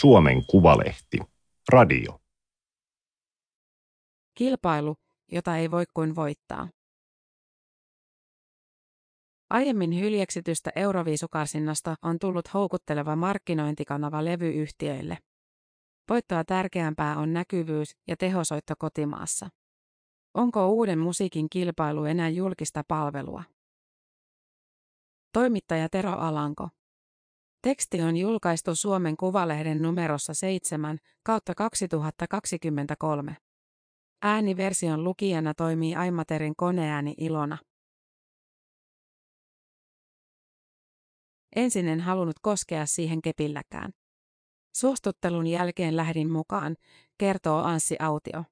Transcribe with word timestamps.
Suomen 0.00 0.46
Kuvalehti. 0.46 1.18
Radio. 1.72 2.20
Kilpailu, 4.34 4.96
jota 5.32 5.56
ei 5.56 5.70
voi 5.70 5.84
kuin 5.94 6.14
voittaa. 6.14 6.68
Aiemmin 9.50 10.00
hyljeksitystä 10.00 10.70
Euroviisukarsinnasta 10.76 11.94
on 12.02 12.18
tullut 12.18 12.54
houkutteleva 12.54 13.16
markkinointikanava 13.16 14.24
levyyhtiöille. 14.24 15.18
Voittoa 16.10 16.44
tärkeämpää 16.44 17.16
on 17.16 17.32
näkyvyys 17.32 17.96
ja 18.08 18.16
tehosoitto 18.16 18.74
kotimaassa. 18.78 19.48
Onko 20.34 20.68
uuden 20.68 20.98
musiikin 20.98 21.50
kilpailu 21.50 22.04
enää 22.04 22.28
julkista 22.28 22.82
palvelua? 22.88 23.42
Toimittaja 25.32 25.88
Tero 25.88 26.12
Alanko. 26.12 26.68
Teksti 27.66 28.02
on 28.02 28.16
julkaistu 28.16 28.74
Suomen 28.74 29.16
Kuvalehden 29.16 29.82
numerossa 29.82 30.34
7 30.34 30.98
kautta 31.22 31.54
2023. 31.54 33.36
Ääniversion 34.22 35.04
lukijana 35.04 35.54
toimii 35.54 35.94
Aimaterin 35.94 36.56
koneääni 36.56 37.14
Ilona. 37.18 37.58
Ensin 41.56 41.88
en 41.88 42.00
halunnut 42.00 42.38
koskea 42.42 42.86
siihen 42.86 43.22
kepilläkään. 43.22 43.92
Suostuttelun 44.76 45.46
jälkeen 45.46 45.96
lähdin 45.96 46.32
mukaan, 46.32 46.76
kertoo 47.18 47.62
Anssi 47.62 47.96
Autio. 47.98 48.44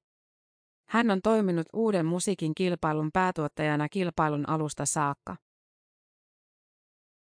Hän 0.89 1.11
on 1.11 1.21
toiminut 1.21 1.67
uuden 1.73 2.05
musiikin 2.05 2.55
kilpailun 2.55 3.09
päätuottajana 3.13 3.89
kilpailun 3.89 4.49
alusta 4.49 4.85
saakka. 4.85 5.35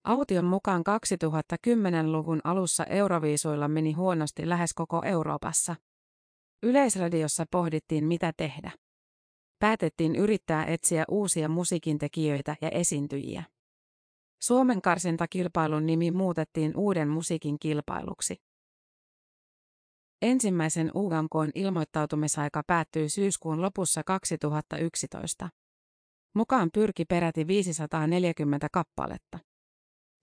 Aution 0.05 0.45
mukaan 0.45 0.83
2010-luvun 0.89 2.41
alussa 2.45 2.85
Euroviisuilla 2.85 3.69
meni 3.69 3.93
huonosti 3.93 4.49
lähes 4.49 4.75
koko 4.75 5.03
Euroopassa. 5.05 5.77
Yleisradiossa 6.63 7.45
pohdittiin 7.51 8.05
mitä 8.05 8.33
tehdä. 8.37 8.71
Päätettiin 9.59 10.17
yrittää 10.17 10.67
etsiä 10.67 11.05
uusia 11.09 11.49
musiikintekijöitä 11.49 12.57
ja 12.61 12.69
esiintyjiä. 12.69 13.45
Suomen 14.43 14.83
karsintakilpailun 14.83 15.87
nimi 15.87 16.11
muutettiin 16.11 16.77
uuden 16.77 17.09
musiikin 17.09 17.59
kilpailuksi. 17.59 18.37
Ensimmäisen 20.23 20.91
UGMKn 20.95 21.51
ilmoittautumisaika 21.55 22.63
päättyi 22.67 23.09
syyskuun 23.09 23.63
lopussa 23.63 24.03
2011. 24.05 25.49
Mukaan 26.35 26.71
pyrki 26.75 27.05
peräti 27.05 27.47
540 27.47 28.69
kappaletta. 28.73 29.54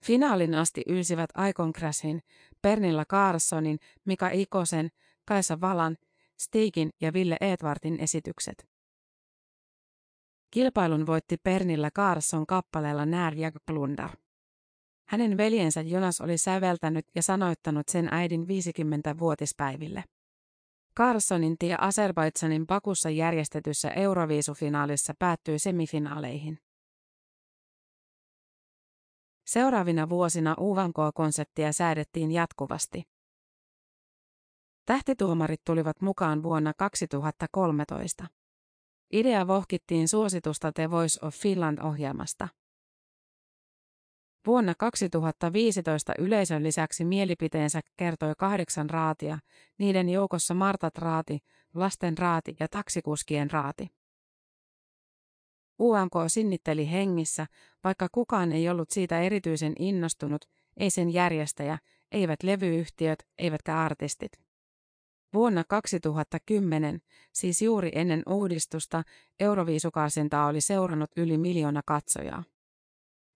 Finaalin 0.04 0.54
asti 0.54 0.82
ylsivät 0.86 1.30
Aikon 1.34 1.72
Crashin, 1.72 2.22
Pernilla 2.62 3.04
Carsonin, 3.04 3.78
Mika 4.04 4.28
Ikosen, 4.28 4.90
Kaisa 5.24 5.60
Valan, 5.60 5.96
Stigin 6.40 6.90
ja 7.00 7.12
Ville 7.12 7.36
Edvartin 7.40 8.00
esitykset. 8.00 8.68
Kilpailun 10.50 11.06
voitti 11.06 11.36
Pernilla 11.36 11.90
Carson 11.90 12.46
kappaleella 12.46 13.06
När 13.06 13.34
jag 13.34 13.54
plundar. 13.66 14.10
Hänen 15.08 15.36
veljensä 15.36 15.80
Jonas 15.80 16.20
oli 16.20 16.38
säveltänyt 16.38 17.06
ja 17.14 17.22
sanoittanut 17.22 17.88
sen 17.88 18.08
äidin 18.12 18.42
50-vuotispäiville. 18.42 20.04
Carsonin 20.98 21.58
tie 21.58 21.76
Azerbaidsanin 21.80 22.66
Bakussa 22.66 23.10
järjestetyssä 23.10 23.90
Euroviisufinaalissa 23.90 25.14
päättyi 25.18 25.58
semifinaaleihin. 25.58 26.58
Seuraavina 29.46 30.08
vuosina 30.08 30.56
UVK-konseptia 30.60 31.72
säädettiin 31.72 32.32
jatkuvasti. 32.32 33.02
Tähtituomarit 34.86 35.60
tulivat 35.64 36.00
mukaan 36.00 36.42
vuonna 36.42 36.72
2013. 36.78 38.26
Idea 39.12 39.46
vohkittiin 39.46 40.08
suositusta 40.08 40.72
The 40.72 40.90
Voice 40.90 41.26
of 41.26 41.34
Finland-ohjelmasta. 41.34 42.48
Vuonna 44.46 44.74
2015 44.74 46.14
yleisön 46.18 46.62
lisäksi 46.62 47.04
mielipiteensä 47.04 47.80
kertoi 47.96 48.32
kahdeksan 48.38 48.90
raatia, 48.90 49.38
niiden 49.78 50.08
joukossa 50.08 50.54
Martat 50.54 50.98
raati, 50.98 51.38
lasten 51.74 52.18
raati 52.18 52.56
ja 52.60 52.68
taksikuskien 52.68 53.50
raati. 53.50 53.88
UMK 55.80 56.12
sinnitteli 56.28 56.90
hengissä, 56.90 57.46
vaikka 57.84 58.08
kukaan 58.12 58.52
ei 58.52 58.68
ollut 58.68 58.90
siitä 58.90 59.20
erityisen 59.20 59.72
innostunut, 59.78 60.44
ei 60.76 60.90
sen 60.90 61.12
järjestäjä, 61.12 61.78
eivät 62.12 62.42
levyyhtiöt, 62.42 63.26
eivätkä 63.38 63.78
artistit. 63.78 64.32
Vuonna 65.34 65.64
2010, 65.68 67.00
siis 67.32 67.62
juuri 67.62 67.90
ennen 67.94 68.22
uudistusta, 68.28 69.02
Euroviisukarsintaa 69.40 70.46
oli 70.46 70.60
seurannut 70.60 71.10
yli 71.16 71.38
miljoona 71.38 71.80
katsojaa. 71.86 72.44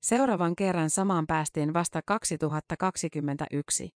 Seuraavan 0.03 0.57
kerran 0.57 0.91
samaan 0.91 1.27
päästiin 1.27 1.75
vasta 1.75 2.03
2021. 2.03 3.91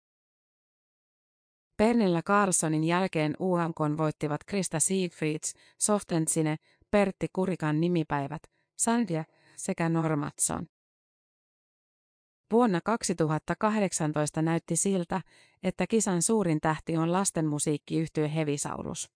Pernilla 1.78 2.22
Carlsonin 2.22 2.84
jälkeen 2.84 3.36
UMK 3.40 3.98
voittivat 3.98 4.44
Krista 4.44 4.80
Siegfrieds, 4.80 5.54
Softentsine, 5.78 6.58
Pertti 6.92 7.28
Kurikan 7.34 7.82
nimipäivät, 7.82 8.42
Sandja 8.78 9.24
sekä 9.56 9.90
Normatson. 9.90 10.68
Vuonna 12.52 12.82
2018 12.82 14.42
näytti 14.42 14.76
siltä, 14.76 15.22
että 15.64 15.88
kisan 15.88 16.22
suurin 16.22 16.62
tähti 16.62 16.98
on 16.98 17.12
lastenmusiikkiyhtiö 17.12 18.28
Hevisaurus. 18.28 19.12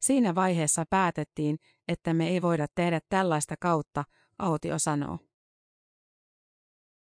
Siinä 0.00 0.34
vaiheessa 0.34 0.84
päätettiin, 0.90 1.58
että 1.88 2.14
me 2.14 2.28
ei 2.28 2.42
voida 2.42 2.66
tehdä 2.74 3.00
tällaista 3.08 3.54
kautta, 3.60 4.04
Autio 4.38 4.78
sanoo. 4.78 5.18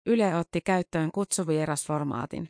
Yle 0.05 0.35
otti 0.35 0.61
käyttöön 0.61 1.11
kutsuvierasformaatin. 1.11 2.49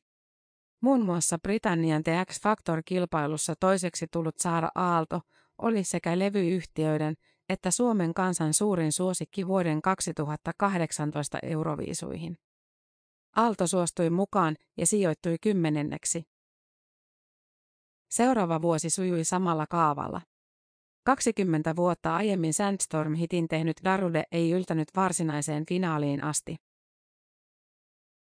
Muun 0.82 1.06
muassa 1.06 1.40
Britannian 1.40 2.04
The 2.04 2.26
X 2.26 2.42
Factor-kilpailussa 2.42 3.56
toiseksi 3.60 4.08
tullut 4.12 4.38
Saara 4.38 4.70
Aalto 4.76 5.22
oli 5.62 5.84
sekä 5.84 6.20
levyyhtiöiden 6.20 7.16
että 7.50 7.72
Suomen 7.72 8.14
kansan 8.14 8.54
suurin 8.54 8.92
suosikki 8.92 9.48
vuoden 9.48 9.82
2018 9.82 11.40
euroviisuihin. 11.44 12.38
Aalto 13.36 13.68
suostui 13.68 14.10
mukaan 14.10 14.56
ja 14.78 14.88
sijoittui 14.88 15.38
kymmenenneksi. 15.42 16.24
Seuraava 18.10 18.62
vuosi 18.62 18.90
sujui 18.90 19.24
samalla 19.24 19.66
kaavalla. 19.70 20.22
20 21.06 21.76
vuotta 21.76 22.16
aiemmin 22.16 22.54
Sandstorm-hitin 22.54 23.48
tehnyt 23.48 23.78
Darude 23.84 24.24
ei 24.32 24.52
yltänyt 24.52 24.88
varsinaiseen 24.96 25.66
finaaliin 25.66 26.24
asti. 26.24 26.56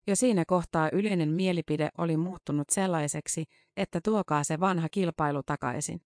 Jo 0.07 0.17
siinä 0.17 0.45
kohtaa 0.47 0.91
yleinen 0.93 1.29
mielipide 1.29 1.89
oli 1.99 2.17
muuttunut 2.17 2.71
sellaiseksi, 2.71 3.45
että 3.77 4.01
tuokaa 4.05 4.45
se 4.45 4.61
vanha 4.61 4.89
kilpailu 4.89 5.43
takaisin. 5.43 6.01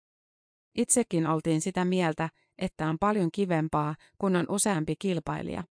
Itsekin 0.77 1.27
oltiin 1.27 1.61
sitä 1.61 1.85
mieltä, 1.85 2.29
että 2.59 2.89
on 2.89 2.99
paljon 2.99 3.31
kivempaa, 3.33 3.95
kun 4.19 4.37
on 4.37 4.47
useampi 4.49 4.97
kilpailija. 4.99 5.65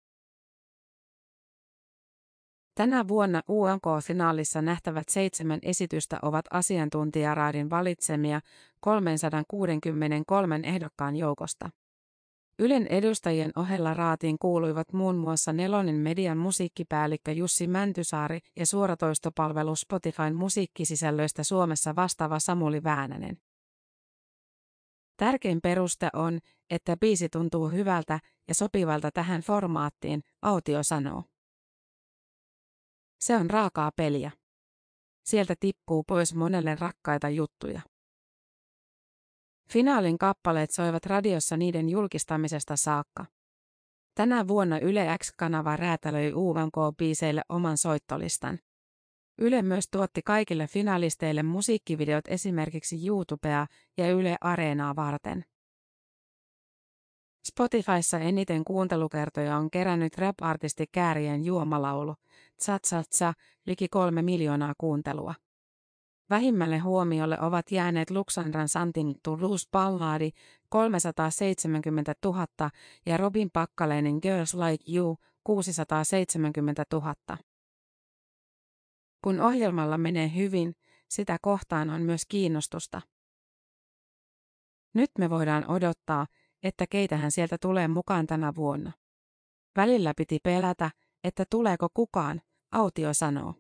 Tänä 2.75 3.07
vuonna 3.07 3.41
UMK-finaalissa 3.49 4.61
nähtävät 4.61 5.09
seitsemän 5.09 5.59
esitystä 5.61 6.19
ovat 6.21 6.45
asiantuntijaraadin 6.51 7.69
valitsemia 7.69 8.41
363 8.79 10.59
ehdokkaan 10.63 11.15
joukosta. 11.15 11.69
Ylen 12.59 12.87
edustajien 12.87 13.51
ohella 13.55 13.93
raatiin 13.93 14.35
kuuluivat 14.39 14.93
muun 14.93 15.15
muassa 15.15 15.53
Nelonen 15.53 15.95
median 15.95 16.37
musiikkipäällikkö 16.37 17.31
Jussi 17.31 17.67
Mäntysaari 17.67 18.39
ja 18.55 18.65
suoratoistopalvelu 18.65 19.75
Spotifyn 19.75 20.35
musiikkisisällöistä 20.35 21.43
Suomessa 21.43 21.95
vastaava 21.95 22.39
Samuli 22.39 22.83
Väänänen. 22.83 23.37
Tärkein 25.17 25.59
peruste 25.63 26.09
on, 26.13 26.39
että 26.69 26.97
biisi 26.97 27.29
tuntuu 27.29 27.69
hyvältä 27.69 28.19
ja 28.47 28.53
sopivalta 28.55 29.11
tähän 29.11 29.41
formaattiin, 29.41 30.21
Autio 30.41 30.83
sanoo. 30.83 31.23
Se 33.19 33.35
on 33.35 33.49
raakaa 33.49 33.91
peliä. 33.95 34.31
Sieltä 35.25 35.55
tippuu 35.59 36.03
pois 36.03 36.35
monelle 36.35 36.75
rakkaita 36.75 37.29
juttuja. 37.29 37.81
Finaalin 39.69 40.17
kappaleet 40.17 40.71
soivat 40.71 41.05
radiossa 41.05 41.57
niiden 41.57 41.89
julkistamisesta 41.89 42.75
saakka. 42.75 43.25
Tänä 44.15 44.47
vuonna 44.47 44.79
Yle 44.79 45.17
X-kanava 45.17 45.75
räätälöi 45.75 46.31
UMK-biiseille 46.31 47.41
oman 47.49 47.77
soittolistan. 47.77 48.59
Yle 49.37 49.61
myös 49.61 49.87
tuotti 49.91 50.21
kaikille 50.21 50.67
finalisteille 50.67 51.43
musiikkivideot 51.43 52.27
esimerkiksi 52.27 53.07
YouTubea 53.07 53.67
ja 53.97 54.11
Yle 54.11 54.35
Areenaa 54.41 54.95
varten. 54.95 55.45
Spotifyssa 57.45 58.19
eniten 58.19 58.63
kuuntelukertoja 58.63 59.57
on 59.57 59.71
kerännyt 59.71 60.17
rap-artisti 60.17 60.85
Käärien 60.91 61.45
juomalaulu, 61.45 62.15
Tsa 62.57 62.79
Tsa 62.79 63.03
Tsa, 63.09 63.33
liki 63.65 63.87
kolme 63.87 64.21
miljoonaa 64.21 64.73
kuuntelua. 64.77 65.33
Vähimmälle 66.29 66.77
huomiolle 66.77 67.37
ovat 67.41 67.71
jääneet 67.71 68.11
Luxandran 68.11 68.69
Santin 68.69 69.15
Toulouse 69.23 69.67
Balladi 69.71 70.31
370 70.69 72.15
000 72.25 72.47
ja 73.05 73.17
Robin 73.17 73.49
Pakkaleinen 73.53 74.19
Girls 74.21 74.53
Like 74.53 74.97
You 74.97 75.17
670 75.43 76.83
000. 76.93 77.15
Kun 79.25 79.41
ohjelmalla 79.41 79.97
menee 79.97 80.31
hyvin, 80.35 80.75
sitä 81.09 81.37
kohtaan 81.41 81.89
on 81.89 82.01
myös 82.01 82.25
kiinnostusta. 82.25 83.01
Nyt 84.93 85.11
me 85.19 85.29
voidaan 85.29 85.71
odottaa, 85.71 86.27
että 86.63 86.85
keitähän 86.89 87.31
sieltä 87.31 87.57
tulee 87.61 87.87
mukaan 87.87 88.27
tänä 88.27 88.55
vuonna. 88.55 88.91
Välillä 89.75 90.13
piti 90.17 90.39
pelätä, 90.43 90.91
että 91.23 91.43
tuleeko 91.49 91.87
kukaan, 91.93 92.41
Autio 92.71 93.13
sanoo. 93.13 93.53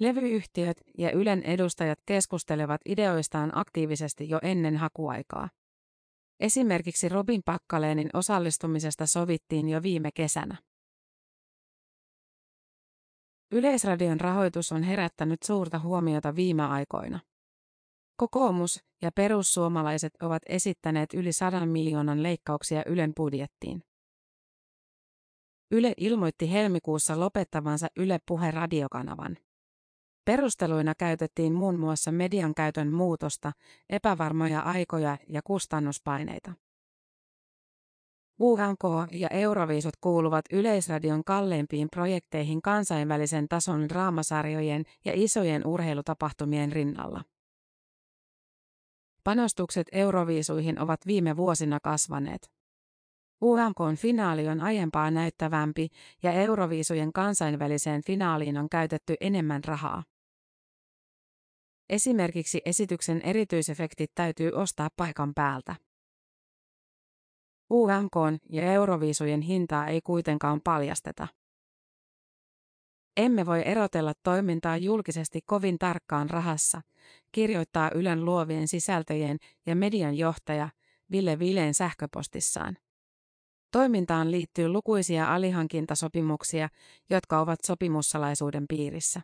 Levyyhtiöt 0.00 0.80
ja 0.98 1.10
Ylen 1.10 1.42
edustajat 1.42 1.98
keskustelevat 2.06 2.80
ideoistaan 2.86 3.58
aktiivisesti 3.58 4.28
jo 4.28 4.38
ennen 4.42 4.76
hakuaikaa. 4.76 5.48
Esimerkiksi 6.40 7.08
Robin 7.08 7.42
Pakkaleenin 7.44 8.10
osallistumisesta 8.14 9.06
sovittiin 9.06 9.68
jo 9.68 9.82
viime 9.82 10.10
kesänä. 10.14 10.71
Yleisradion 13.52 14.20
rahoitus 14.20 14.72
on 14.72 14.82
herättänyt 14.82 15.42
suurta 15.42 15.78
huomiota 15.78 16.36
viime 16.36 16.62
aikoina. 16.62 17.20
Kokoomus 18.16 18.84
ja 19.02 19.12
perussuomalaiset 19.12 20.12
ovat 20.22 20.42
esittäneet 20.46 21.14
yli 21.14 21.32
sadan 21.32 21.68
miljoonan 21.68 22.22
leikkauksia 22.22 22.82
Ylen 22.86 23.12
budjettiin. 23.16 23.82
Yle 25.70 25.94
ilmoitti 25.96 26.52
helmikuussa 26.52 27.20
lopettavansa 27.20 27.88
Yle 27.96 28.18
Puhe 28.28 28.50
radiokanavan. 28.50 29.36
Perusteluina 30.24 30.94
käytettiin 30.94 31.52
muun 31.52 31.78
muassa 31.78 32.12
median 32.12 32.54
käytön 32.54 32.92
muutosta, 32.92 33.52
epävarmoja 33.90 34.60
aikoja 34.60 35.18
ja 35.28 35.40
kustannuspaineita. 35.44 36.52
UHK 38.42 39.12
ja 39.12 39.28
Euroviisut 39.28 39.96
kuuluvat 40.00 40.44
Yleisradion 40.52 41.24
kalleimpiin 41.24 41.88
projekteihin 41.90 42.62
kansainvälisen 42.62 43.48
tason 43.48 43.88
draamasarjojen 43.88 44.84
ja 45.04 45.12
isojen 45.14 45.66
urheilutapahtumien 45.66 46.72
rinnalla. 46.72 47.22
Panostukset 49.24 49.86
Euroviisuihin 49.92 50.80
ovat 50.80 51.06
viime 51.06 51.36
vuosina 51.36 51.78
kasvaneet. 51.82 52.50
UMKn 53.42 53.96
finaali 53.96 54.48
on 54.48 54.60
aiempaa 54.60 55.10
näyttävämpi 55.10 55.88
ja 56.22 56.32
Euroviisujen 56.32 57.12
kansainväliseen 57.12 58.02
finaaliin 58.06 58.58
on 58.58 58.68
käytetty 58.68 59.14
enemmän 59.20 59.64
rahaa. 59.64 60.04
Esimerkiksi 61.90 62.62
esityksen 62.64 63.20
erityisefektit 63.20 64.10
täytyy 64.14 64.50
ostaa 64.50 64.88
paikan 64.96 65.34
päältä. 65.34 65.76
UMK 67.72 68.14
ja 68.50 68.62
Euroviisujen 68.62 69.40
hintaa 69.40 69.86
ei 69.86 70.00
kuitenkaan 70.00 70.60
paljasteta. 70.64 71.28
Emme 73.16 73.46
voi 73.46 73.62
erotella 73.64 74.12
toimintaa 74.22 74.76
julkisesti 74.76 75.40
kovin 75.46 75.78
tarkkaan 75.78 76.30
rahassa, 76.30 76.80
kirjoittaa 77.32 77.90
Ylen 77.94 78.24
luovien 78.24 78.68
sisältöjen 78.68 79.38
ja 79.66 79.76
median 79.76 80.14
johtaja 80.14 80.68
Ville 81.10 81.38
Vileen 81.38 81.74
sähköpostissaan. 81.74 82.76
Toimintaan 83.72 84.30
liittyy 84.30 84.68
lukuisia 84.68 85.34
alihankintasopimuksia, 85.34 86.68
jotka 87.10 87.40
ovat 87.40 87.58
sopimussalaisuuden 87.66 88.64
piirissä. 88.68 89.20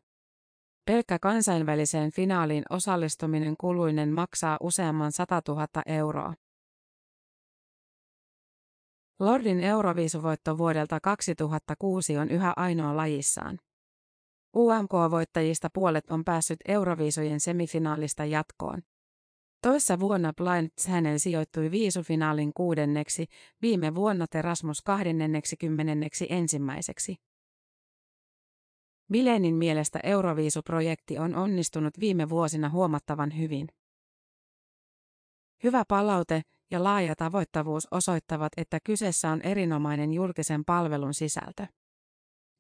Pelkkä 0.85 1.19
kansainväliseen 1.19 2.13
finaaliin 2.13 2.65
osallistuminen 2.71 3.55
kuluinen 3.61 4.13
maksaa 4.13 4.57
useamman 4.61 5.13
100 5.13 5.43
000 5.49 5.67
euroa. 5.87 6.35
Lordin 9.21 9.61
Euroviisuvoitto 9.61 10.59
vuodelta 10.59 11.01
2006 11.01 12.17
on 12.17 12.31
yhä 12.31 12.53
ainoa 12.57 12.97
lajissaan. 12.97 13.59
UMK-voittajista 14.57 15.69
puolet 15.75 16.11
on 16.11 16.25
päässyt 16.25 16.59
Euroviisujen 16.69 17.41
semifinaalista 17.41 18.25
jatkoon. 18.25 18.83
Toissa 19.63 20.01
vuonna 20.01 20.33
Blind 20.37 20.71
Channel 20.81 21.19
sijoittui 21.19 21.71
viisufinaalin 21.71 22.53
kuudenneksi, 22.55 23.27
viime 23.63 23.95
vuonna 23.95 24.27
Terasmus 24.31 24.83
21. 24.83 26.27
ensimmäiseksi. 26.31 27.17
Bilenin 29.13 29.55
mielestä 29.55 30.01
Euroviisuprojekti 30.03 31.19
on 31.19 31.35
onnistunut 31.35 32.01
viime 32.01 32.29
vuosina 32.29 32.69
huomattavan 32.69 33.39
hyvin. 33.39 33.69
Hyvä 35.65 35.85
palaute 35.89 36.43
ja 36.71 36.85
laaja 36.85 37.17
tavoittavuus 37.17 37.89
osoittavat, 37.91 38.53
että 38.57 38.79
kyseessä 38.85 39.31
on 39.31 39.43
erinomainen 39.43 40.13
julkisen 40.13 40.65
palvelun 40.65 41.15
sisältö. 41.15 41.67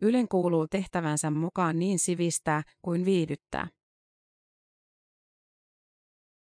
Ylen 0.02 0.28
kuuluu 0.28 0.68
tehtävänsä 0.68 1.30
mukaan 1.30 1.78
niin 1.78 1.98
sivistää 1.98 2.62
kuin 2.82 3.04
viihdyttää. 3.04 3.68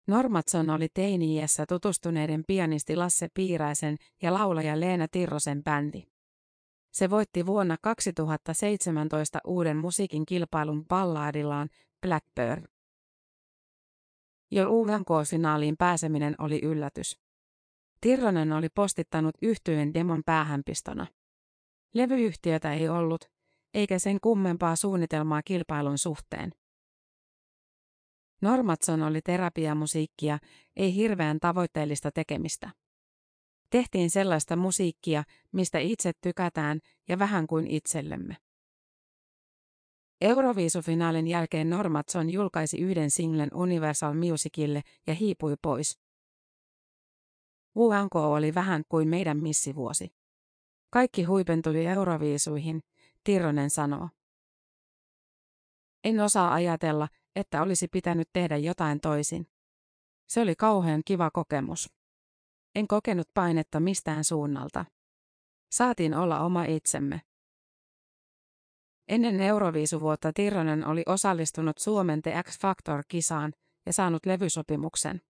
Normatson 0.07 0.69
oli 0.69 0.87
teini-iässä 0.93 1.65
tutustuneiden 1.65 2.43
pianisti 2.47 2.95
Lasse 2.95 3.27
Piiraisen 3.33 3.97
ja 4.21 4.33
laulaja 4.33 4.79
Leena 4.79 5.07
Tirrosen 5.07 5.63
bändi. 5.63 6.03
Se 6.91 7.09
voitti 7.09 7.45
vuonna 7.45 7.77
2017 7.81 9.39
uuden 9.45 9.77
musiikin 9.77 10.25
kilpailun 10.25 10.85
ballaadillaan 10.85 11.69
Blackbird. 12.01 12.65
Jo 14.51 14.69
UMK-finaaliin 14.69 15.77
pääseminen 15.77 16.35
oli 16.37 16.59
yllätys. 16.63 17.19
Tirronen 18.01 18.53
oli 18.53 18.69
postittanut 18.69 19.35
yhtyeen 19.41 19.93
demon 19.93 20.21
päähänpistona. 20.25 21.07
Levyyhtiötä 21.93 22.73
ei 22.73 22.89
ollut, 22.89 23.25
eikä 23.73 23.99
sen 23.99 24.17
kummempaa 24.21 24.75
suunnitelmaa 24.75 25.41
kilpailun 25.41 25.97
suhteen. 25.97 26.51
Normatson 28.41 29.03
oli 29.03 29.21
terapiamusiikkia, 29.21 30.39
ei 30.75 30.95
hirveän 30.95 31.39
tavoitteellista 31.39 32.11
tekemistä. 32.11 32.71
Tehtiin 33.69 34.09
sellaista 34.09 34.55
musiikkia, 34.55 35.23
mistä 35.51 35.79
itse 35.79 36.11
tykätään 36.21 36.79
ja 37.09 37.19
vähän 37.19 37.47
kuin 37.47 37.67
itsellemme. 37.67 38.37
Euroviisufinaalin 40.21 41.27
jälkeen 41.27 41.69
Normatson 41.69 42.29
julkaisi 42.29 42.77
yhden 42.77 43.11
singlen 43.11 43.49
Universal 43.53 44.13
Musicille 44.13 44.81
ja 45.07 45.13
hiipui 45.13 45.55
pois. 45.61 45.99
UNK 47.75 48.15
oli 48.15 48.55
vähän 48.55 48.83
kuin 48.89 49.07
meidän 49.07 49.37
missivuosi. 49.37 50.13
Kaikki 50.89 51.23
huipentui 51.23 51.85
Euroviisuihin, 51.85 52.83
Tironen 53.23 53.69
sanoo. 53.69 54.09
En 56.03 56.19
osaa 56.19 56.53
ajatella, 56.53 57.07
että 57.35 57.61
olisi 57.61 57.87
pitänyt 57.87 58.29
tehdä 58.33 58.57
jotain 58.57 58.99
toisin. 58.99 59.47
Se 60.27 60.41
oli 60.41 60.55
kauhean 60.55 61.01
kiva 61.05 61.31
kokemus. 61.31 61.89
En 62.75 62.87
kokenut 62.87 63.27
painetta 63.33 63.79
mistään 63.79 64.23
suunnalta. 64.23 64.85
Saatiin 65.71 66.13
olla 66.13 66.39
oma 66.39 66.63
itsemme. 66.63 67.21
Ennen 69.07 69.41
Euroviisuvuotta 69.41 70.33
Tironen 70.33 70.87
oli 70.87 71.03
osallistunut 71.05 71.77
Suomen 71.77 72.21
The 72.21 72.43
X 72.43 72.59
Factor-kisaan 72.59 73.53
ja 73.85 73.93
saanut 73.93 74.25
levysopimuksen. 74.25 75.21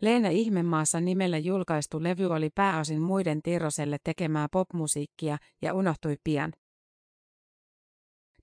Leena 0.00 0.28
Ihmemaassa 0.28 1.00
nimellä 1.00 1.38
julkaistu 1.38 2.02
levy 2.02 2.26
oli 2.26 2.50
pääosin 2.54 3.00
muiden 3.00 3.42
Tiroselle 3.42 3.96
tekemää 4.04 4.48
popmusiikkia 4.52 5.38
ja 5.62 5.74
unohtui 5.74 6.16
pian. 6.24 6.52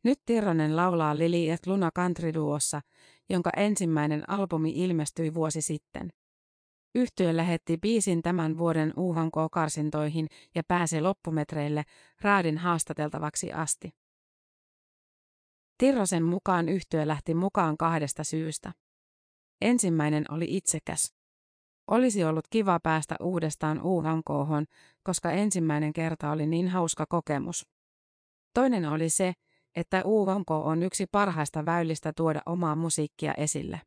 Nyt 0.04 0.20
Tirronen 0.26 0.76
laulaa 0.76 1.18
Lili 1.18 1.50
et 1.50 1.68
Luna 1.68 1.90
Country-duossa, 1.96 2.82
jonka 3.30 3.50
ensimmäinen 3.58 4.30
albumi 4.30 4.72
ilmestyi 4.76 5.34
vuosi 5.34 5.62
sitten. 5.62 6.10
Yhtiö 6.96 7.36
lähetti 7.36 7.78
biisin 7.78 8.22
tämän 8.22 8.58
vuoden 8.58 8.94
UHK-karsintoihin 8.98 10.28
ja 10.56 10.64
pääsi 10.68 11.02
loppumetreille 11.02 11.84
raadin 12.22 12.58
haastateltavaksi 12.58 13.54
asti. 13.54 13.90
Tirrosen 15.78 16.24
mukaan 16.24 16.70
yhtiö 16.70 17.08
lähti 17.08 17.34
mukaan 17.34 17.78
kahdesta 17.78 18.24
syystä. 18.24 18.74
Ensimmäinen 19.62 20.26
oli 20.30 20.46
itsekäs. 20.50 21.17
Olisi 21.88 22.24
ollut 22.24 22.48
kiva 22.50 22.80
päästä 22.80 23.16
uudestaan 23.22 23.82
UHKhon, 23.82 24.66
koska 25.04 25.32
ensimmäinen 25.32 25.94
kerta 25.94 26.32
oli 26.32 26.48
niin 26.48 26.68
hauska 26.68 27.06
kokemus. 27.10 27.66
Toinen 28.54 28.86
oli 28.86 29.10
se, 29.10 29.34
että 29.76 30.02
UVK 30.06 30.52
on 30.52 30.84
yksi 30.84 31.06
parhaista 31.12 31.66
väylistä 31.66 32.14
tuoda 32.14 32.42
omaa 32.46 32.76
musiikkia 32.76 33.34
esille. 33.34 33.82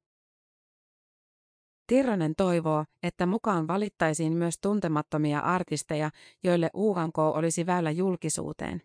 Tirronen 1.87 2.35
toivoo, 2.37 2.85
että 3.03 3.27
mukaan 3.27 3.69
valittaisiin 3.69 4.33
myös 4.33 4.55
tuntemattomia 4.61 5.41
artisteja, 5.41 6.11
joille 6.45 6.71
UVK 6.75 7.19
olisi 7.19 7.67
väylä 7.67 7.91
julkisuuteen. 7.91 8.83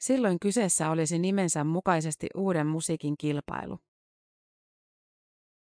Silloin 0.00 0.38
kyseessä 0.40 0.90
olisi 0.90 1.18
nimensä 1.18 1.64
mukaisesti 1.64 2.26
uuden 2.34 2.66
musiikin 2.66 3.14
kilpailu. 3.18 3.78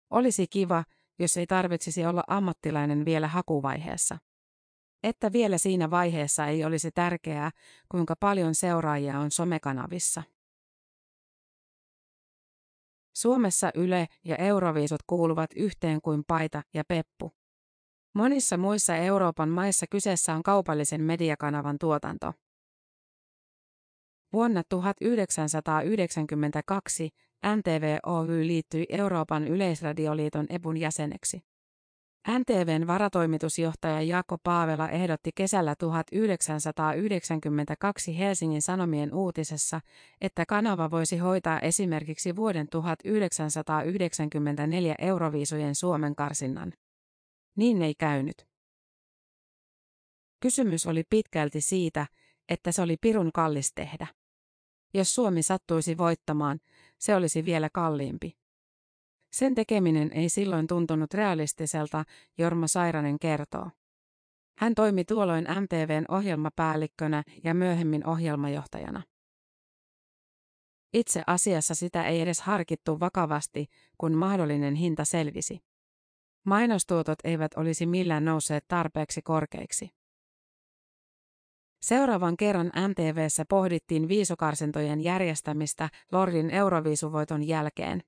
Olisi 0.09 0.47
kiva, 0.47 0.83
jos 1.21 1.37
ei 1.37 1.47
tarvitsisi 1.47 2.05
olla 2.05 2.23
ammattilainen 2.27 3.05
vielä 3.05 3.27
hakuvaiheessa. 3.27 4.17
Että 5.03 5.33
vielä 5.33 5.57
siinä 5.57 5.91
vaiheessa 5.91 6.47
ei 6.47 6.65
olisi 6.65 6.91
tärkeää, 6.91 7.51
kuinka 7.89 8.15
paljon 8.19 8.55
seuraajia 8.55 9.19
on 9.19 9.31
somekanavissa. 9.31 10.23
Suomessa 13.15 13.71
Yle 13.75 14.07
ja 14.25 14.35
Euroviisut 14.35 15.03
kuuluvat 15.07 15.49
yhteen 15.55 16.01
kuin 16.01 16.23
paita 16.27 16.63
ja 16.73 16.83
peppu. 16.87 17.31
Monissa 18.15 18.57
muissa 18.57 18.95
Euroopan 18.95 19.49
maissa 19.49 19.85
kyseessä 19.87 20.35
on 20.35 20.43
kaupallisen 20.43 21.01
mediakanavan 21.01 21.77
tuotanto. 21.79 22.33
Vuonna 24.33 24.63
1992 24.69 27.09
NTV 27.47 27.97
Oy 28.05 28.47
liittyi 28.47 28.85
Euroopan 28.89 29.47
yleisradioliiton 29.47 30.45
EBUn 30.49 30.77
jäseneksi. 30.77 31.41
NTVn 32.29 32.87
varatoimitusjohtaja 32.87 34.01
Jaakko 34.01 34.37
Paavela 34.43 34.89
ehdotti 34.89 35.29
kesällä 35.35 35.75
1992 35.75 38.19
Helsingin 38.19 38.61
Sanomien 38.61 39.13
uutisessa, 39.13 39.81
että 40.21 40.45
kanava 40.45 40.91
voisi 40.91 41.17
hoitaa 41.17 41.59
esimerkiksi 41.59 42.35
vuoden 42.35 42.67
1994 42.69 44.95
Euroviisujen 44.99 45.75
Suomen 45.75 46.15
karsinnan. 46.15 46.73
Niin 47.55 47.81
ei 47.81 47.95
käynyt. 47.95 48.47
Kysymys 50.39 50.87
oli 50.87 51.03
pitkälti 51.09 51.61
siitä, 51.61 52.07
että 52.49 52.71
se 52.71 52.81
oli 52.81 52.97
pirun 53.01 53.31
kallis 53.33 53.73
tehdä. 53.73 54.07
Jos 54.93 55.15
Suomi 55.15 55.43
sattuisi 55.43 55.97
voittamaan, 55.97 56.59
se 57.01 57.15
olisi 57.15 57.45
vielä 57.45 57.69
kalliimpi. 57.73 58.37
Sen 59.31 59.55
tekeminen 59.55 60.13
ei 60.13 60.29
silloin 60.29 60.67
tuntunut 60.67 61.13
realistiselta, 61.13 62.03
Jorma 62.37 62.67
Sairanen 62.67 63.19
kertoo. 63.19 63.69
Hän 64.57 64.75
toimi 64.75 65.05
tuolloin 65.05 65.47
MTVn 65.61 66.05
ohjelmapäällikkönä 66.09 67.23
ja 67.43 67.53
myöhemmin 67.53 68.07
ohjelmajohtajana. 68.07 69.03
Itse 70.93 71.23
asiassa 71.27 71.75
sitä 71.75 72.03
ei 72.03 72.21
edes 72.21 72.41
harkittu 72.41 72.99
vakavasti, 72.99 73.67
kun 73.97 74.13
mahdollinen 74.13 74.75
hinta 74.75 75.05
selvisi. 75.05 75.59
Mainostuotot 76.45 77.19
eivät 77.23 77.53
olisi 77.53 77.85
millään 77.85 78.25
nousseet 78.25 78.65
tarpeeksi 78.67 79.21
korkeiksi. 79.21 80.00
Seuraavan 81.81 82.37
kerran 82.37 82.71
MTVssä 82.87 83.45
pohdittiin 83.49 84.07
viisukarsintojen 84.07 85.01
järjestämistä 85.01 85.89
Lordin 86.11 86.49
euroviisuvoiton 86.49 87.47
jälkeen. 87.47 88.01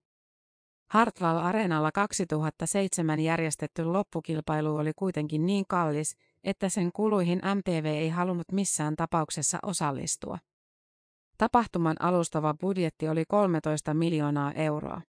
Hartwall 0.89 1.37
Areenalla 1.37 1.91
2007 1.91 3.19
järjestetty 3.19 3.85
loppukilpailu 3.85 4.75
oli 4.75 4.91
kuitenkin 4.95 5.45
niin 5.45 5.65
kallis, 5.67 6.15
että 6.43 6.69
sen 6.69 6.91
kuluihin 6.91 7.41
MTV 7.55 7.85
ei 7.85 8.09
halunnut 8.09 8.51
missään 8.51 8.95
tapauksessa 8.95 9.59
osallistua. 9.63 10.37
Tapahtuman 11.37 11.95
alustava 11.99 12.53
budjetti 12.53 13.09
oli 13.09 13.23
13 13.27 13.93
miljoonaa 13.93 14.51
euroa. 14.51 15.01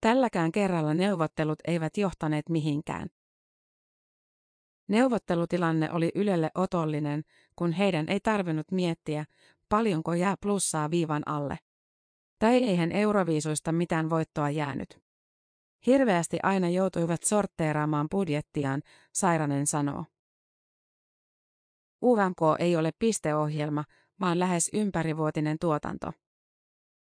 Tälläkään 0.00 0.52
kerralla 0.52 0.94
neuvottelut 0.94 1.58
eivät 1.64 1.96
johtaneet 1.96 2.48
mihinkään. 2.48 3.08
Neuvottelutilanne 4.90 5.92
oli 5.92 6.12
Ylelle 6.14 6.50
otollinen, 6.54 7.22
kun 7.56 7.72
heidän 7.72 8.08
ei 8.08 8.20
tarvinnut 8.20 8.70
miettiä, 8.72 9.24
paljonko 9.68 10.14
jää 10.14 10.34
plussaa 10.40 10.90
viivan 10.90 11.22
alle. 11.26 11.58
Tai 12.38 12.54
eihän 12.54 12.92
euroviisuista 12.92 13.72
mitään 13.72 14.10
voittoa 14.10 14.50
jäänyt. 14.50 15.00
Hirveästi 15.86 16.38
aina 16.42 16.68
joutuivat 16.68 17.22
sortteeraamaan 17.22 18.08
budjettiaan, 18.10 18.82
Sairanen 19.12 19.66
sanoo. 19.66 20.04
UVMK 22.02 22.40
ei 22.58 22.76
ole 22.76 22.92
pisteohjelma, 22.98 23.84
vaan 24.20 24.38
lähes 24.38 24.70
ympärivuotinen 24.72 25.56
tuotanto. 25.60 26.12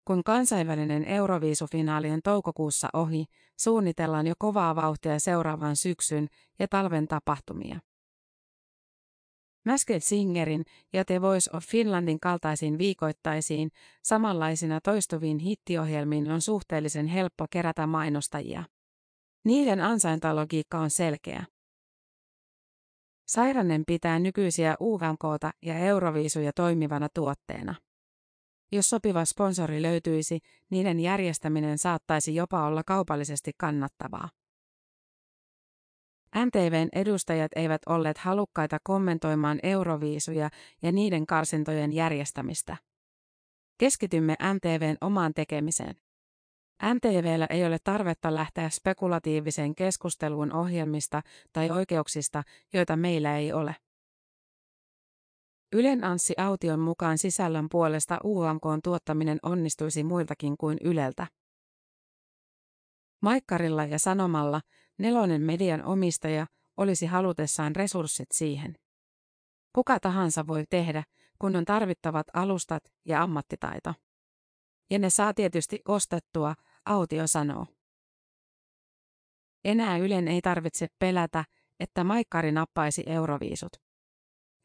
Kun 0.09 0.25
kansainvälinen 0.25 1.05
Euroviisufinaali 1.05 2.11
on 2.11 2.21
toukokuussa 2.25 2.89
ohi, 2.93 3.25
suunnitellaan 3.61 4.27
jo 4.27 4.35
kovaa 4.39 4.77
vauhtia 4.77 5.19
seuraavan 5.19 5.77
syksyn 5.77 6.29
ja 6.59 6.69
talven 6.69 7.09
tapahtumia. 7.09 7.81
Masked 9.67 10.01
Singerin 10.01 10.65
ja 10.93 11.05
The 11.05 11.21
Voice 11.21 11.51
of 11.57 11.65
Finlandin 11.65 12.21
kaltaisiin 12.21 12.79
viikoittaisiin, 12.79 13.71
samanlaisina 14.03 14.81
toistuviin 14.81 15.39
hittiohjelmiin 15.39 16.31
on 16.31 16.41
suhteellisen 16.41 17.07
helppo 17.07 17.47
kerätä 17.51 17.87
mainostajia. 17.87 18.65
Niiden 19.45 19.81
ansaintalogiikka 19.81 20.79
on 20.79 20.91
selkeä. 20.91 21.45
Sairanen 23.27 23.83
pitää 23.87 24.19
nykyisiä 24.19 24.77
UVMKta 24.81 25.51
ja 25.63 25.79
Euroviisuja 25.79 26.53
toimivana 26.53 27.09
tuotteena. 27.15 27.75
Jos 28.73 28.91
sopiva 28.91 29.25
sponsori 29.25 29.83
löytyisi, 29.83 30.39
niiden 30.71 31.01
järjestäminen 31.01 31.79
saattaisi 31.79 32.35
jopa 32.35 32.67
olla 32.67 32.83
kaupallisesti 32.85 33.53
kannattavaa. 33.59 34.29
MTVn 36.37 36.89
edustajat 36.93 37.53
eivät 37.57 37.83
olleet 37.87 38.19
halukkaita 38.19 38.79
kommentoimaan 38.83 39.61
euroviisuja 39.63 40.51
ja 40.83 40.93
niiden 40.93 41.27
karsintojen 41.27 41.93
järjestämistä. 41.93 42.77
Keskitymme 43.79 44.37
MTVn 44.55 44.97
omaan 45.01 45.35
tekemiseen. 45.35 45.95
MTVllä 46.95 47.47
ei 47.51 47.65
ole 47.65 47.79
tarvetta 47.85 48.35
lähteä 48.35 48.69
spekulatiiviseen 48.69 49.75
keskusteluun 49.75 50.53
ohjelmista 50.53 51.23
tai 51.53 51.71
oikeuksista, 51.71 52.43
joita 52.73 52.97
meillä 52.97 53.37
ei 53.37 53.53
ole. 53.53 53.77
Ylen 55.73 56.05
Anssi 56.05 56.35
Aution 56.37 56.81
mukaan 56.81 57.19
sisällön 57.19 57.69
puolesta 57.71 58.19
UMKn 58.25 58.81
tuottaminen 58.85 59.39
onnistuisi 59.43 60.05
muiltakin 60.05 60.57
kuin 60.57 60.79
Yleltä. 60.85 61.27
Maikkarilla 63.23 63.85
ja 63.85 63.99
Sanomalla 63.99 64.61
nelonen 64.99 65.43
median 65.43 65.85
omistaja 65.85 66.47
olisi 66.77 67.07
halutessaan 67.07 67.77
resurssit 67.77 68.33
siihen. 68.33 68.75
Kuka 69.73 70.01
tahansa 70.01 70.47
voi 70.47 70.65
tehdä, 70.71 71.05
kun 71.39 71.57
on 71.57 71.65
tarvittavat 71.65 72.27
alustat 72.35 72.83
ja 73.05 73.23
ammattitaito. 73.23 73.95
Ja 74.91 74.99
ne 74.99 75.11
saa 75.11 75.35
tietysti 75.35 75.81
ostettua, 75.89 76.55
Autio 76.85 77.27
sanoo. 77.27 77.67
Enää 79.65 79.97
Ylen 79.97 80.29
ei 80.29 80.41
tarvitse 80.41 80.87
pelätä, 80.99 81.45
että 81.81 82.05
Maikkari 82.05 82.53
nappaisi 82.53 83.03
euroviisut. 83.07 83.88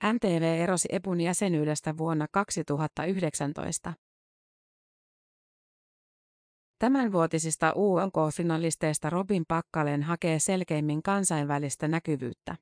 MTV 0.04 0.62
erosi 0.62 0.88
EPUn 0.92 1.22
jäsenyydestä 1.22 1.98
vuonna 1.98 2.28
2019. 2.32 3.94
Tämänvuotisista 6.80 7.74
UNK-finalisteista 7.76 9.10
Robin 9.10 9.44
Pakkalen 9.48 10.04
hakee 10.04 10.40
selkeimmin 10.40 11.04
kansainvälistä 11.04 11.88
näkyvyyttä. 11.88 12.56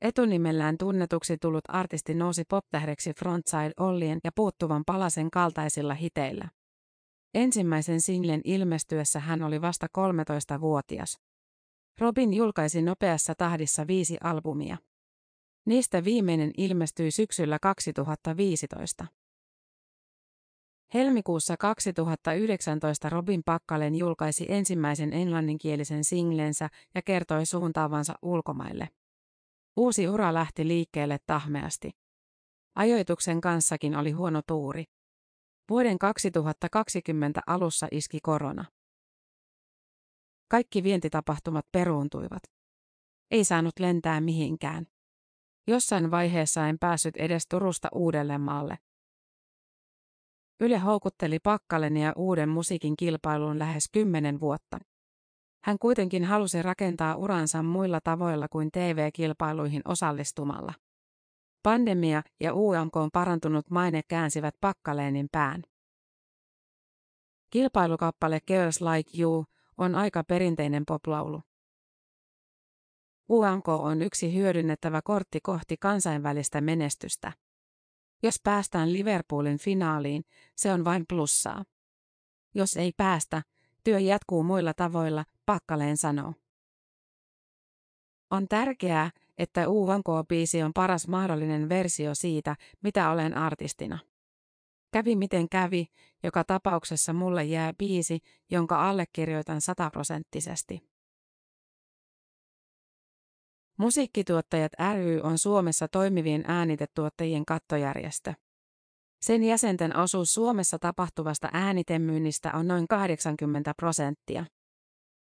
Etunimellään 0.00 0.78
tunnetuksi 0.78 1.36
tullut 1.38 1.64
artisti 1.68 2.14
nousi 2.14 2.44
poptähdeksi 2.48 3.12
Frontside 3.12 3.72
Ollien 3.80 4.18
ja 4.24 4.30
puuttuvan 4.34 4.82
palasen 4.86 5.30
kaltaisilla 5.30 5.94
hiteillä. 5.94 6.48
Ensimmäisen 7.34 8.00
singlen 8.00 8.40
ilmestyessä 8.44 9.20
hän 9.20 9.42
oli 9.42 9.60
vasta 9.60 9.86
13-vuotias. 9.98 11.18
Robin 12.00 12.34
julkaisi 12.34 12.82
nopeassa 12.82 13.34
tahdissa 13.38 13.86
viisi 13.86 14.16
albumia. 14.22 14.76
Niistä 15.66 16.04
viimeinen 16.04 16.50
ilmestyi 16.56 17.10
syksyllä 17.10 17.58
2015. 17.58 19.06
Helmikuussa 20.94 21.56
2019 21.56 23.08
Robin 23.08 23.42
Pakkalen 23.44 23.94
julkaisi 23.94 24.46
ensimmäisen 24.48 25.12
englanninkielisen 25.12 26.04
singlensä 26.04 26.68
ja 26.94 27.02
kertoi 27.02 27.46
suuntaavansa 27.46 28.14
ulkomaille. 28.22 28.88
Uusi 29.76 30.08
ura 30.08 30.34
lähti 30.34 30.68
liikkeelle 30.68 31.18
tahmeasti. 31.26 31.90
Ajoituksen 32.74 33.40
kanssakin 33.40 33.96
oli 33.96 34.10
huono 34.10 34.42
tuuri. 34.46 34.84
Vuoden 35.70 35.98
2020 35.98 37.40
alussa 37.46 37.88
iski 37.90 38.18
korona. 38.22 38.64
Kaikki 40.48 40.82
vientitapahtumat 40.82 41.66
peruuntuivat. 41.72 42.42
Ei 43.30 43.44
saanut 43.44 43.78
lentää 43.78 44.20
mihinkään. 44.20 44.91
Jossain 45.66 46.10
vaiheessa 46.10 46.68
en 46.68 46.78
päässyt 46.78 47.16
edes 47.16 47.46
Turusta 47.48 47.88
Uudellemaalle. 47.94 48.78
Yle 50.60 50.78
houkutteli 50.78 51.38
Pakkalenia 51.38 52.12
uuden 52.16 52.48
musiikin 52.48 52.96
kilpailuun 52.96 53.58
lähes 53.58 53.88
kymmenen 53.92 54.40
vuotta. 54.40 54.78
Hän 55.64 55.78
kuitenkin 55.78 56.24
halusi 56.24 56.62
rakentaa 56.62 57.16
uransa 57.16 57.62
muilla 57.62 58.00
tavoilla 58.04 58.48
kuin 58.48 58.70
TV-kilpailuihin 58.70 59.82
osallistumalla. 59.84 60.74
Pandemia 61.62 62.22
ja 62.40 62.54
UMK 62.54 62.96
on 62.96 63.10
parantunut 63.12 63.70
maine 63.70 64.02
käänsivät 64.08 64.54
Pakkaleenin 64.60 65.28
pään. 65.32 65.62
Kilpailukappale 67.50 68.40
Girls 68.46 68.80
Like 68.80 69.22
You 69.22 69.44
on 69.78 69.94
aika 69.94 70.24
perinteinen 70.24 70.82
poplaulu. 70.86 71.42
UMK 73.32 73.68
on 73.68 74.02
yksi 74.02 74.34
hyödynnettävä 74.34 75.02
kortti 75.04 75.40
kohti 75.42 75.76
kansainvälistä 75.76 76.60
menestystä. 76.60 77.32
Jos 78.22 78.40
päästään 78.44 78.92
Liverpoolin 78.92 79.58
finaaliin, 79.58 80.24
se 80.56 80.72
on 80.72 80.84
vain 80.84 81.04
plussaa. 81.08 81.64
Jos 82.54 82.76
ei 82.76 82.92
päästä, 82.96 83.42
työ 83.84 83.98
jatkuu 83.98 84.42
muilla 84.42 84.74
tavoilla, 84.74 85.24
Pakkaleen 85.46 85.96
sanoo. 85.96 86.34
On 88.30 88.48
tärkeää, 88.48 89.10
että 89.38 89.68
UMK-biisi 89.68 90.62
on 90.62 90.72
paras 90.74 91.08
mahdollinen 91.08 91.68
versio 91.68 92.14
siitä, 92.14 92.56
mitä 92.82 93.10
olen 93.10 93.36
artistina. 93.36 93.98
Kävi 94.92 95.16
miten 95.16 95.48
kävi, 95.48 95.86
joka 96.22 96.44
tapauksessa 96.44 97.12
mulle 97.12 97.44
jää 97.44 97.72
biisi, 97.78 98.18
jonka 98.50 98.88
allekirjoitan 98.88 99.60
sataprosenttisesti. 99.60 100.91
Musiikkituottajat 103.82 104.72
ry 104.94 105.20
on 105.20 105.38
Suomessa 105.38 105.88
toimivien 105.88 106.44
äänitetuottajien 106.46 107.44
kattojärjestö. 107.44 108.34
Sen 109.22 109.44
jäsenten 109.44 109.96
osuus 109.96 110.34
Suomessa 110.34 110.78
tapahtuvasta 110.78 111.48
äänitemyynnistä 111.52 112.52
on 112.54 112.68
noin 112.68 112.88
80 112.88 113.72
prosenttia. 113.76 114.44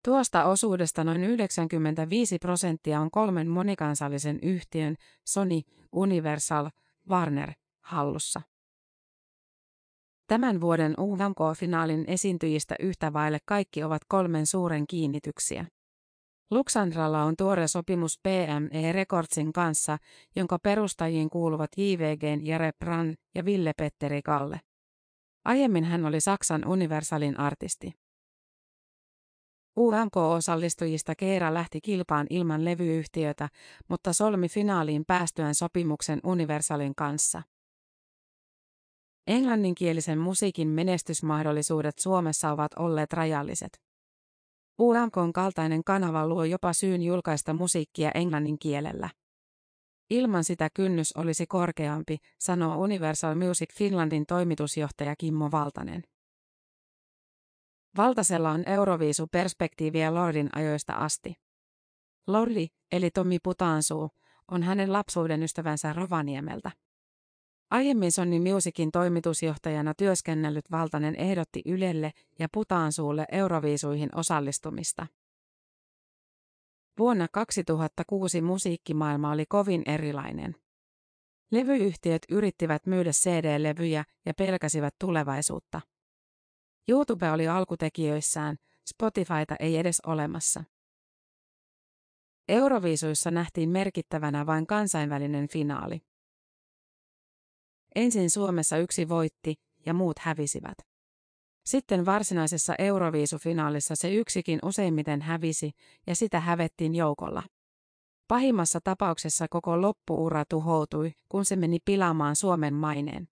Tuosta 0.04 0.44
osuudesta 0.44 1.04
noin 1.04 1.24
95 1.24 2.38
prosenttia 2.38 3.00
on 3.00 3.10
kolmen 3.10 3.48
monikansallisen 3.48 4.38
yhtiön 4.42 4.96
Sony, 5.24 5.60
Universal, 5.92 6.70
Warner 7.08 7.52
hallussa. 7.80 8.40
Tämän 10.26 10.60
vuoden 10.60 10.94
UMK-finaalin 11.00 12.04
esiintyjistä 12.06 12.76
yhtä 12.80 13.12
vaille 13.12 13.38
kaikki 13.44 13.82
ovat 13.82 14.02
kolmen 14.08 14.46
suuren 14.46 14.86
kiinnityksiä. 14.86 15.66
Luxandralla 16.50 17.22
on 17.22 17.34
tuore 17.36 17.68
sopimus 17.68 18.20
PME 18.22 18.92
Recordsin 18.92 19.52
kanssa, 19.52 19.98
jonka 20.36 20.58
perustajiin 20.58 21.30
kuuluvat 21.30 21.70
JVGn 21.76 22.46
Jere 22.46 22.72
Brand 22.78 23.14
ja 23.34 23.44
Ville-Petteri 23.44 24.22
Kalle. 24.22 24.60
Aiemmin 25.44 25.84
hän 25.84 26.04
oli 26.04 26.20
Saksan 26.20 26.68
Universalin 26.68 27.40
artisti. 27.40 27.94
UMK-osallistujista 29.78 31.14
Keera 31.18 31.54
lähti 31.54 31.80
kilpaan 31.80 32.26
ilman 32.30 32.64
levyyhtiötä, 32.64 33.48
mutta 33.88 34.12
solmi 34.12 34.48
finaaliin 34.48 35.04
päästyään 35.06 35.54
sopimuksen 35.54 36.20
Universalin 36.24 36.94
kanssa. 36.94 37.42
Englanninkielisen 39.26 40.18
musiikin 40.18 40.68
menestysmahdollisuudet 40.68 41.98
Suomessa 41.98 42.52
ovat 42.52 42.74
olleet 42.78 43.12
rajalliset. 43.12 43.87
UMKn 44.80 45.32
kaltainen 45.34 45.84
kanava 45.84 46.26
luo 46.26 46.44
jopa 46.44 46.72
syyn 46.72 47.02
julkaista 47.02 47.54
musiikkia 47.54 48.10
englannin 48.14 48.58
kielellä. 48.58 49.10
Ilman 50.10 50.44
sitä 50.44 50.68
kynnys 50.74 51.12
olisi 51.16 51.46
korkeampi, 51.46 52.16
sanoo 52.38 52.76
Universal 52.76 53.34
Music 53.34 53.74
Finlandin 53.74 54.26
toimitusjohtaja 54.26 55.16
Kimmo 55.16 55.50
Valtanen. 55.50 56.02
Valtasella 57.96 58.50
on 58.50 58.64
Euroviisu-perspektiiviä 58.66 60.14
Lordin 60.14 60.48
ajoista 60.54 60.92
asti. 60.92 61.34
Lordi, 62.26 62.66
eli 62.92 63.10
Tommi 63.10 63.38
Putansuu, 63.42 64.10
on 64.50 64.62
hänen 64.62 64.92
lapsuuden 64.92 65.42
ystävänsä 65.42 65.92
Rovaniemeltä. 65.92 66.70
Aiemmin 67.70 68.12
Sony 68.12 68.52
Musicin 68.52 68.92
toimitusjohtajana 68.92 69.94
työskennellyt 69.94 70.70
Valtanen 70.70 71.16
ehdotti 71.16 71.62
Ylelle 71.66 72.12
ja 72.38 72.48
Putaansuulle 72.52 73.26
Euroviisuihin 73.32 74.08
osallistumista. 74.14 75.06
Vuonna 76.98 77.28
2006 77.32 78.40
musiikkimaailma 78.42 79.30
oli 79.30 79.46
kovin 79.48 79.82
erilainen. 79.86 80.54
Levyyhtiöt 81.50 82.22
yrittivät 82.28 82.86
myydä 82.86 83.10
CD-levyjä 83.10 84.04
ja 84.26 84.34
pelkäsivät 84.34 84.94
tulevaisuutta. 84.98 85.80
YouTube 86.88 87.30
oli 87.30 87.48
alkutekijöissään, 87.48 88.56
Spotifyta 88.88 89.56
ei 89.60 89.76
edes 89.76 90.00
olemassa. 90.06 90.64
Euroviisuissa 92.48 93.30
nähtiin 93.30 93.70
merkittävänä 93.70 94.46
vain 94.46 94.66
kansainvälinen 94.66 95.48
finaali. 95.48 96.07
Ensin 97.94 98.30
Suomessa 98.30 98.78
yksi 98.78 99.08
voitti 99.08 99.54
ja 99.86 99.94
muut 99.94 100.18
hävisivät. 100.18 100.78
Sitten 101.66 102.06
varsinaisessa 102.06 102.74
Euroviisufinaalissa 102.78 103.96
se 103.96 104.14
yksikin 104.14 104.58
useimmiten 104.64 105.22
hävisi 105.22 105.70
ja 106.06 106.14
sitä 106.14 106.40
hävettiin 106.40 106.94
joukolla. 106.94 107.42
Pahimmassa 108.28 108.80
tapauksessa 108.84 109.46
koko 109.50 109.82
loppuura 109.82 110.44
tuhoutui, 110.50 111.12
kun 111.28 111.44
se 111.44 111.56
meni 111.56 111.78
pilaamaan 111.84 112.36
Suomen 112.36 112.74
maineen. 112.74 113.28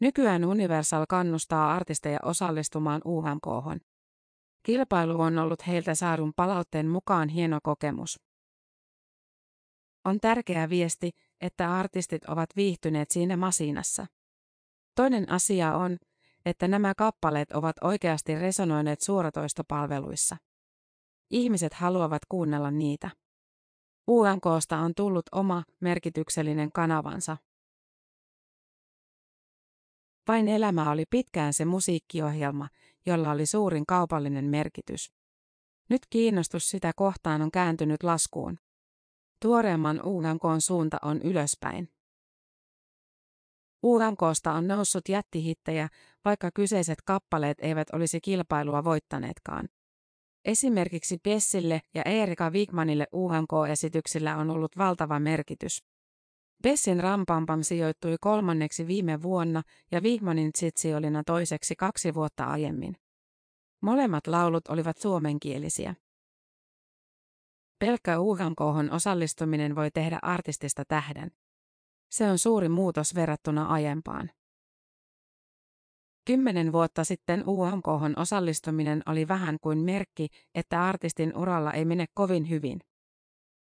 Nykyään 0.00 0.44
Universal 0.44 1.04
kannustaa 1.08 1.74
artisteja 1.74 2.18
osallistumaan 2.22 3.00
UMK. 3.04 3.82
Kilpailu 4.62 5.20
on 5.20 5.38
ollut 5.38 5.66
heiltä 5.66 5.94
saadun 5.94 6.32
palautteen 6.36 6.88
mukaan 6.88 7.28
hieno 7.28 7.58
kokemus. 7.62 8.20
On 10.04 10.20
tärkeä 10.20 10.68
viesti, 10.68 11.10
että 11.40 11.74
artistit 11.74 12.24
ovat 12.24 12.50
viihtyneet 12.56 13.10
siinä 13.10 13.36
masinassa. 13.36 14.06
Toinen 14.94 15.30
asia 15.30 15.76
on, 15.76 15.96
että 16.44 16.68
nämä 16.68 16.94
kappaleet 16.94 17.52
ovat 17.52 17.76
oikeasti 17.80 18.34
resonoineet 18.34 19.00
suoratoistopalveluissa. 19.00 20.36
Ihmiset 21.30 21.74
haluavat 21.74 22.22
kuunnella 22.28 22.70
niitä. 22.70 23.10
UMKsta 24.10 24.78
on 24.78 24.94
tullut 24.94 25.26
oma, 25.32 25.62
merkityksellinen 25.80 26.72
kanavansa. 26.72 27.36
Vain 30.28 30.48
elämä 30.48 30.90
oli 30.90 31.04
pitkään 31.10 31.52
se 31.52 31.64
musiikkiohjelma, 31.64 32.68
jolla 33.06 33.30
oli 33.30 33.46
suurin 33.46 33.86
kaupallinen 33.86 34.44
merkitys. 34.44 35.12
Nyt 35.88 36.02
kiinnostus 36.10 36.70
sitä 36.70 36.92
kohtaan 36.96 37.42
on 37.42 37.50
kääntynyt 37.50 38.02
laskuun. 38.02 38.58
Tuoreemman 39.42 40.00
UMKn 40.04 40.60
suunta 40.60 40.96
on 41.02 41.22
ylöspäin. 41.22 41.88
UMKsta 43.84 44.52
on 44.52 44.68
noussut 44.68 45.08
jättihittejä, 45.08 45.88
vaikka 46.24 46.50
kyseiset 46.54 46.98
kappaleet 47.04 47.58
eivät 47.60 47.90
olisi 47.92 48.20
kilpailua 48.20 48.84
voittaneetkaan. 48.84 49.68
Esimerkiksi 50.44 51.18
Bessille 51.24 51.80
ja 51.94 52.02
Erika 52.02 52.50
Wigmanille 52.50 53.06
UMK-esityksillä 53.12 54.36
on 54.36 54.50
ollut 54.50 54.78
valtava 54.78 55.20
merkitys. 55.20 55.84
Bessin 56.62 57.00
Rampampam 57.00 57.62
sijoittui 57.62 58.16
kolmanneksi 58.20 58.86
viime 58.86 59.22
vuonna 59.22 59.62
ja 59.92 60.00
Wigmanin 60.00 60.52
Tsitsiolina 60.52 61.22
toiseksi 61.26 61.76
kaksi 61.76 62.14
vuotta 62.14 62.44
aiemmin. 62.44 62.96
Molemmat 63.82 64.26
laulut 64.26 64.68
olivat 64.68 64.96
suomenkielisiä. 64.96 65.94
Pelkkä 67.78 68.20
UMKhon 68.20 68.90
osallistuminen 68.90 69.74
voi 69.74 69.90
tehdä 69.90 70.18
artistista 70.22 70.84
tähden. 70.88 71.30
Se 72.10 72.30
on 72.30 72.38
suuri 72.38 72.68
muutos 72.68 73.14
verrattuna 73.14 73.66
aiempaan. 73.66 74.30
Kymmenen 76.24 76.72
vuotta 76.72 77.04
sitten 77.04 77.44
UMKhon 77.48 78.18
osallistuminen 78.18 79.02
oli 79.06 79.28
vähän 79.28 79.56
kuin 79.60 79.78
merkki, 79.78 80.28
että 80.54 80.84
artistin 80.84 81.36
uralla 81.36 81.72
ei 81.72 81.84
mene 81.84 82.06
kovin 82.14 82.48
hyvin. 82.48 82.80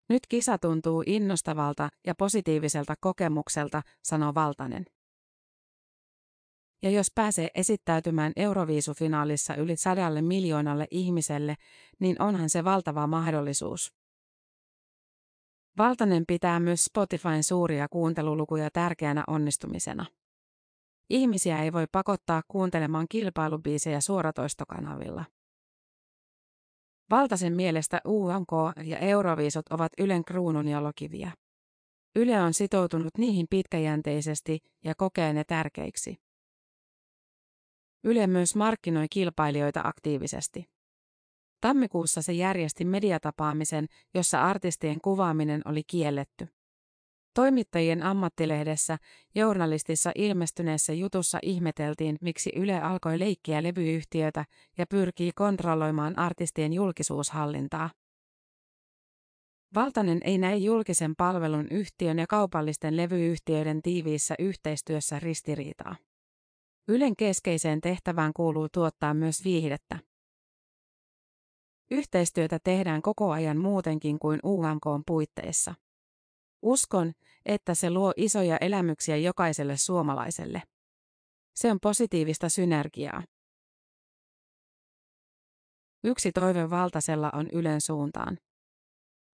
Nyt 0.08 0.26
kisa 0.28 0.58
tuntuu 0.58 1.02
innostavalta 1.06 1.88
ja 2.06 2.14
positiiviselta 2.14 2.94
kokemukselta, 3.00 3.82
sanoo 4.04 4.34
Valtanen. 4.34 4.84
Ja 6.82 6.90
jos 6.90 7.10
pääsee 7.14 7.50
esittäytymään 7.54 8.32
Euroviisufinaalissa 8.36 9.54
yli 9.54 9.76
sadalle 9.76 10.22
miljoonalle 10.22 10.86
ihmiselle, 10.90 11.56
niin 11.98 12.22
onhan 12.22 12.50
se 12.50 12.64
valtava 12.64 13.06
mahdollisuus. 13.06 13.99
Valtanen 15.78 16.24
pitää 16.26 16.60
myös 16.60 16.84
Spotifyn 16.84 17.44
suuria 17.44 17.88
kuuntelulukuja 17.88 18.70
tärkeänä 18.72 19.24
onnistumisena. 19.26 20.06
Ihmisiä 21.10 21.62
ei 21.62 21.72
voi 21.72 21.86
pakottaa 21.92 22.42
kuuntelemaan 22.48 23.06
kilpailubiisejä 23.08 24.00
suoratoistokanavilla. 24.00 25.24
Valtasen 27.10 27.52
mielestä 27.52 28.00
UMK 28.06 28.50
ja 28.84 28.98
Euroviisot 28.98 29.68
ovat 29.70 29.92
Ylen 29.98 30.24
kruununjalokiviä. 30.24 31.32
Yle 32.16 32.40
on 32.40 32.54
sitoutunut 32.54 33.18
niihin 33.18 33.46
pitkäjänteisesti 33.50 34.58
ja 34.84 34.94
kokee 34.94 35.32
ne 35.32 35.44
tärkeiksi. 35.44 36.16
Yle 38.04 38.26
myös 38.26 38.56
markkinoi 38.56 39.06
kilpailijoita 39.10 39.80
aktiivisesti. 39.84 40.64
Tammikuussa 41.60 42.22
se 42.22 42.32
järjesti 42.32 42.84
mediatapaamisen, 42.84 43.86
jossa 44.14 44.42
artistien 44.42 45.00
kuvaaminen 45.00 45.62
oli 45.64 45.82
kielletty. 45.86 46.48
Toimittajien 47.34 48.02
ammattilehdessä 48.02 48.98
journalistissa 49.34 50.12
ilmestyneessä 50.14 50.92
jutussa 50.92 51.38
ihmeteltiin, 51.42 52.16
miksi 52.20 52.52
Yle 52.56 52.80
alkoi 52.80 53.18
leikkiä 53.18 53.62
levyyhtiötä 53.62 54.44
ja 54.78 54.86
pyrkii 54.86 55.32
kontrolloimaan 55.34 56.18
artistien 56.18 56.72
julkisuushallintaa. 56.72 57.90
Valtanen 59.74 60.20
ei 60.24 60.38
näe 60.38 60.56
julkisen 60.56 61.16
palvelun 61.16 61.66
yhtiön 61.70 62.18
ja 62.18 62.26
kaupallisten 62.26 62.96
levyyhtiöiden 62.96 63.82
tiiviissä 63.82 64.34
yhteistyössä 64.38 65.18
ristiriitaa. 65.18 65.96
Ylen 66.88 67.16
keskeiseen 67.16 67.80
tehtävään 67.80 68.32
kuuluu 68.36 68.68
tuottaa 68.72 69.14
myös 69.14 69.44
viihdettä. 69.44 70.09
Yhteistyötä 71.90 72.58
tehdään 72.64 73.02
koko 73.02 73.30
ajan 73.30 73.56
muutenkin 73.56 74.18
kuin 74.18 74.40
UMK 74.44 74.84
puitteissa. 75.06 75.74
Uskon, 76.62 77.12
että 77.46 77.74
se 77.74 77.90
luo 77.90 78.12
isoja 78.16 78.56
elämyksiä 78.56 79.16
jokaiselle 79.16 79.76
suomalaiselle. 79.76 80.62
Se 81.54 81.70
on 81.70 81.80
positiivista 81.80 82.48
synergiaa. 82.48 83.22
Yksi 86.04 86.32
toive 86.32 86.70
Valtasella 86.70 87.30
on 87.34 87.48
Ylen 87.52 87.80
suuntaan. 87.80 88.38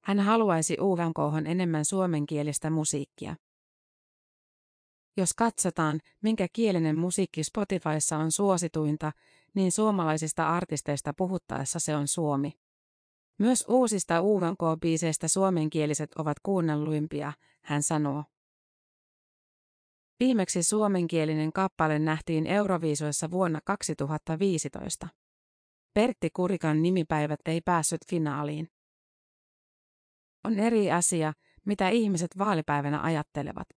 Hän 0.04 0.20
haluaisi 0.20 0.76
UVMKhon 0.80 1.46
enemmän 1.46 1.84
suomenkielistä 1.84 2.70
musiikkia. 2.70 3.36
Jos 5.16 5.34
katsotaan, 5.34 6.00
minkä 6.22 6.46
kielinen 6.52 6.98
musiikki 6.98 7.44
Spotifyssa 7.44 8.16
on 8.16 8.32
suosituinta, 8.32 9.12
suomalaisista 9.70 10.48
artisteista 10.48 11.14
puhuttaessa 11.14 11.78
se 11.78 11.96
on 11.96 12.08
suomi. 12.08 12.52
Myös 13.38 13.64
uusista 13.68 14.22
UVK-biiseistä 14.22 15.28
suomenkieliset 15.28 16.14
ovat 16.14 16.36
kuunnelluimpia, 16.42 17.32
hän 17.62 17.82
sanoo. 17.82 18.24
Viimeksi 20.20 20.62
suomenkielinen 20.62 21.52
kappale 21.52 21.98
nähtiin 21.98 22.46
Euroviisoissa 22.46 23.30
vuonna 23.30 23.60
2015. 23.64 25.08
Pertti 25.94 26.30
Kurikan 26.30 26.82
nimipäivät 26.82 27.40
ei 27.46 27.60
päässyt 27.60 28.00
finaaliin. 28.08 28.68
On 30.44 30.58
eri 30.58 30.92
asia, 30.92 31.32
mitä 31.64 31.88
ihmiset 31.88 32.38
vaalipäivänä 32.38 33.02
ajattelevat. 33.02 33.68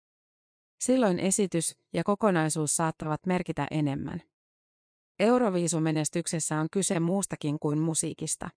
Silloin 0.80 1.18
esitys 1.18 1.76
ja 1.92 2.04
kokonaisuus 2.04 2.76
saattavat 2.76 3.26
merkitä 3.26 3.66
enemmän. 3.70 4.22
Euroviisumenestyksessä 5.18 6.60
on 6.60 6.66
kyse 6.72 7.00
muustakin 7.00 7.58
kuin 7.58 7.78
musiikista. 7.78 8.50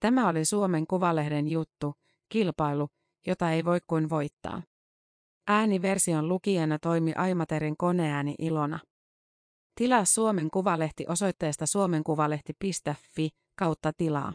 Tämä 0.00 0.28
oli 0.28 0.44
Suomen 0.44 0.86
Kuvalehden 0.86 1.48
juttu, 1.48 1.94
kilpailu, 2.28 2.88
jota 3.26 3.50
ei 3.50 3.64
voi 3.64 3.78
kuin 3.86 4.10
voittaa. 4.10 4.62
Ääniversion 5.46 6.28
lukijana 6.28 6.78
toimi 6.78 7.12
Aimaterin 7.12 7.76
koneääni 7.76 8.34
Ilona. 8.38 8.78
Tilaa 9.74 10.04
Suomen 10.04 10.50
Kuvalehti 10.50 11.04
osoitteesta 11.08 11.66
suomenkuvalehti.fi 11.66 13.28
kautta 13.58 13.92
tilaa. 13.92 14.32